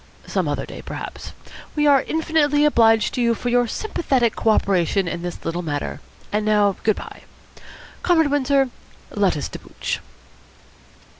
[0.25, 1.31] Some other day, perhaps.
[1.75, 6.01] We are infinitely obliged to you for your sympathetic co operation in this little matter.
[6.31, 7.21] And now good bye.
[8.01, 8.71] Comrade Windsor,
[9.11, 9.99] let us debouch."